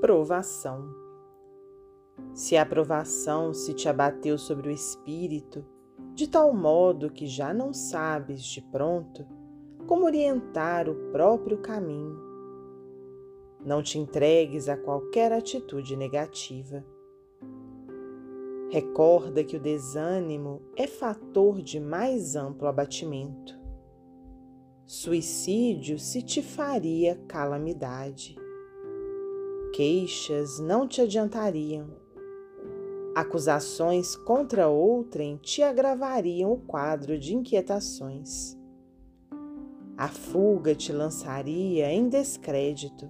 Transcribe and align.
Provação. 0.00 0.94
Se 2.34 2.54
a 2.54 2.66
provação 2.66 3.54
se 3.54 3.72
te 3.72 3.88
abateu 3.88 4.36
sobre 4.36 4.68
o 4.68 4.70
espírito, 4.70 5.64
de 6.12 6.28
tal 6.28 6.52
modo 6.52 7.10
que 7.10 7.26
já 7.26 7.54
não 7.54 7.72
sabes 7.72 8.42
de 8.42 8.60
pronto 8.60 9.26
como 9.86 10.04
orientar 10.04 10.86
o 10.86 10.94
próprio 11.12 11.58
caminho, 11.58 12.14
não 13.64 13.82
te 13.82 13.98
entregues 13.98 14.68
a 14.68 14.76
qualquer 14.76 15.32
atitude 15.32 15.96
negativa. 15.96 16.84
Recorda 18.70 19.42
que 19.42 19.56
o 19.56 19.60
desânimo 19.60 20.60
é 20.76 20.86
fator 20.86 21.62
de 21.62 21.80
mais 21.80 22.36
amplo 22.36 22.68
abatimento. 22.68 23.58
Suicídio 24.84 25.98
se 25.98 26.20
te 26.20 26.42
faria 26.42 27.16
calamidade. 27.26 28.36
Queixas 29.76 30.58
não 30.58 30.88
te 30.88 31.02
adiantariam. 31.02 31.86
Acusações 33.14 34.16
contra 34.16 34.68
outrem 34.68 35.36
te 35.36 35.62
agravariam 35.62 36.50
o 36.52 36.58
quadro 36.58 37.18
de 37.18 37.34
inquietações. 37.34 38.56
A 39.96 40.08
fuga 40.08 40.74
te 40.74 40.92
lançaria 40.92 41.92
em 41.92 42.08
descrédito 42.08 43.06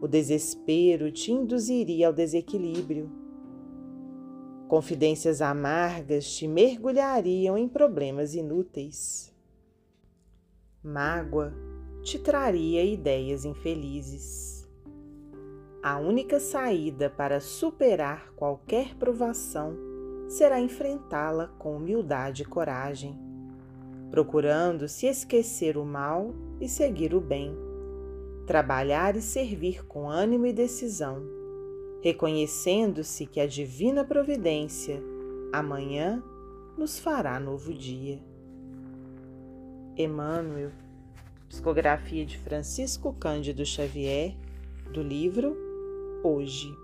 o 0.00 0.08
desespero 0.08 1.12
te 1.12 1.30
induziria 1.30 2.06
ao 2.06 2.12
desequilíbrio. 2.12 3.10
Confidências 4.66 5.42
amargas 5.42 6.32
te 6.32 6.48
mergulhariam 6.48 7.58
em 7.58 7.68
problemas 7.68 8.34
inúteis. 8.34 9.34
Mágoa 10.82 11.52
te 12.02 12.18
traria 12.18 12.82
ideias 12.82 13.44
infelizes. 13.44 14.59
A 15.82 15.98
única 15.98 16.38
saída 16.38 17.08
para 17.08 17.40
superar 17.40 18.32
qualquer 18.36 18.94
provação 18.96 19.76
será 20.28 20.60
enfrentá-la 20.60 21.48
com 21.58 21.76
humildade 21.76 22.42
e 22.42 22.46
coragem, 22.46 23.18
procurando 24.10 24.86
se 24.88 25.06
esquecer 25.06 25.76
o 25.76 25.84
mal 25.84 26.34
e 26.60 26.68
seguir 26.68 27.14
o 27.14 27.20
bem 27.20 27.70
trabalhar 28.50 29.14
e 29.14 29.22
servir 29.22 29.86
com 29.86 30.10
ânimo 30.10 30.44
e 30.44 30.52
decisão, 30.52 31.22
reconhecendo-se 32.02 33.24
que 33.24 33.38
a 33.38 33.46
divina 33.46 34.04
providência 34.04 35.00
amanhã 35.52 36.20
nos 36.76 36.98
fará 36.98 37.38
novo 37.38 37.72
dia. 37.72 38.18
Emmanuel, 39.96 40.72
psicografia 41.48 42.26
de 42.26 42.38
Francisco 42.38 43.12
Cândido 43.12 43.64
Xavier, 43.64 44.34
do 44.92 45.00
livro 45.00 45.69
Hoje. 46.22 46.76